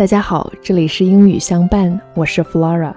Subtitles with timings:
[0.00, 2.94] 大家好，这里是英语相伴，我是 Flora。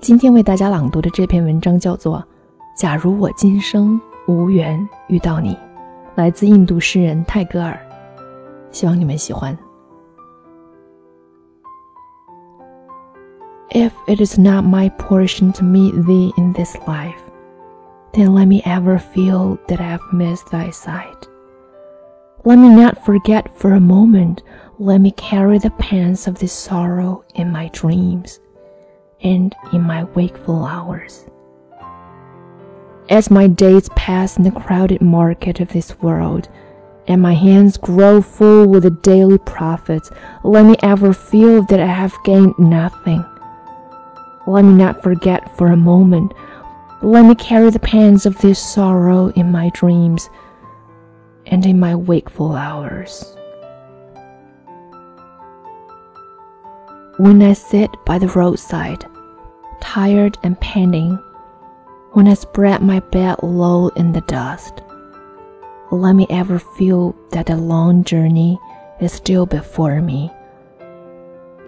[0.00, 2.18] 今天为大家朗读的这篇文章叫做《
[2.76, 5.54] 假如我今生无缘遇到你》，
[6.14, 7.78] 来自印度诗人泰戈尔。
[8.70, 9.56] 希望你们喜欢。
[13.70, 17.16] If it is not my portion to meet thee in this life,
[18.12, 21.28] then let me ever feel that I have missed thy sight.
[22.44, 24.40] Let me not forget for a moment,
[24.79, 28.39] let me carry the pains of this sorrow in my dreams
[29.23, 31.25] and in my wakeful hours.
[33.09, 36.47] As my days pass in the crowded market of this world,
[37.07, 40.11] and my hands grow full with the daily profits,
[40.43, 43.25] let me ever feel that I have gained nothing.
[44.45, 46.33] Let me not forget for a moment,
[47.01, 50.29] let me carry the pains of this sorrow in my dreams
[51.47, 53.37] and in my wakeful hours.
[57.17, 59.03] When I sit by the roadside,
[59.79, 61.17] tired and panting,
[62.11, 64.83] when I spread my bed low in the dust,
[65.89, 68.59] let me ever feel that the long journey
[69.01, 70.31] is still before me.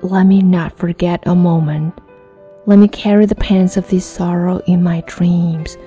[0.03, 1.97] Let me not forget a moment.
[2.67, 5.79] Let me carry the pains of this sorrow in my dreams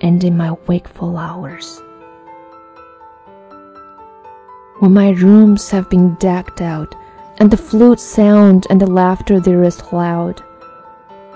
[0.00, 1.80] and in my wakeful hours.
[4.80, 6.96] When my rooms have been decked out,
[7.38, 10.42] and the flute sound and the laughter there is loud.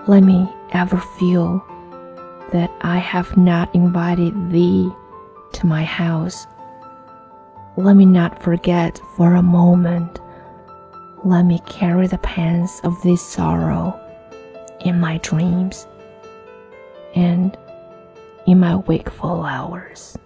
[0.08, 1.64] Let me ever feel
[2.52, 4.90] that I have not invited thee
[5.52, 6.46] to my house.
[7.76, 10.20] Let me not forget for a moment.
[11.24, 13.98] Let me carry the pangs of this sorrow
[14.80, 15.86] in my dreams
[17.14, 17.56] and
[18.46, 20.18] in my wakeful hours.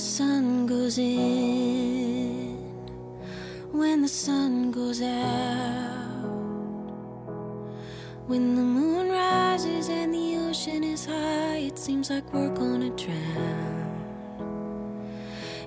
[0.00, 2.56] Sun goes in,
[3.70, 6.24] when the sun goes out,
[8.26, 13.90] when the moon rises and the ocean is high, it seems like we're gonna drown.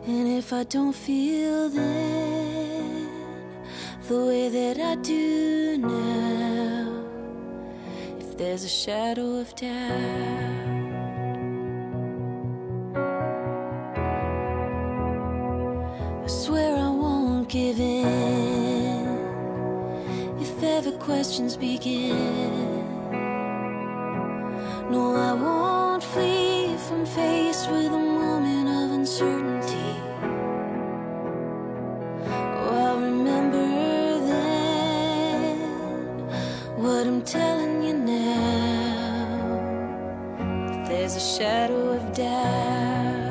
[0.06, 3.10] And if I don't feel then
[4.08, 7.06] the way that I do now,
[8.20, 10.73] if there's a shadow of doubt.
[20.40, 22.84] If ever questions begin.
[24.92, 26.54] No, I won't flee
[26.94, 29.96] I'm faced with a moment of uncertainty.
[32.30, 33.66] Oh, I'll remember
[34.31, 35.58] then
[36.78, 39.34] what I'm telling you now.
[40.88, 43.23] There's a shadow of doubt.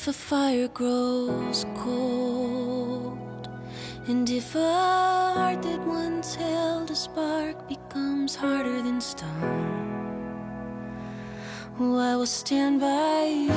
[0.00, 3.50] If a fire grows cold,
[4.06, 9.28] and if a heart that once held a spark becomes harder than stone.
[11.78, 13.52] Oh, I will stand by you.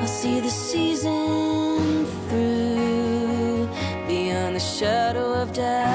[0.00, 3.68] I'll see the season through
[4.06, 5.91] beyond the shadow of doubt.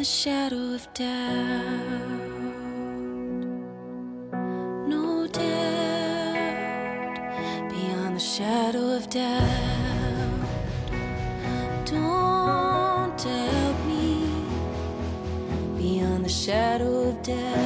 [0.00, 1.10] the shadow of doubt.
[4.88, 7.18] No doubt,
[7.68, 10.48] beyond the shadow of doubt.
[11.84, 14.24] Don't doubt me,
[15.76, 17.59] beyond the shadow of doubt.